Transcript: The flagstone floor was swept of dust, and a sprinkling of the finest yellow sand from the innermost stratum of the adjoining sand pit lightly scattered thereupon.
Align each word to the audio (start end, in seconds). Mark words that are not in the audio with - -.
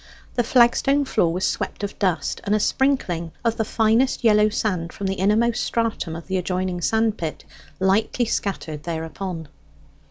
The 0.33 0.43
flagstone 0.43 1.05
floor 1.05 1.31
was 1.31 1.45
swept 1.45 1.83
of 1.83 1.99
dust, 1.99 2.41
and 2.43 2.55
a 2.55 2.59
sprinkling 2.59 3.33
of 3.45 3.57
the 3.57 3.63
finest 3.63 4.23
yellow 4.23 4.49
sand 4.49 4.91
from 4.91 5.05
the 5.05 5.13
innermost 5.13 5.63
stratum 5.63 6.15
of 6.15 6.25
the 6.25 6.37
adjoining 6.39 6.81
sand 6.81 7.19
pit 7.19 7.43
lightly 7.79 8.25
scattered 8.25 8.81
thereupon. 8.81 9.47